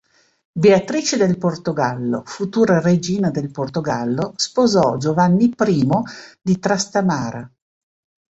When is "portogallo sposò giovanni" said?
3.51-5.53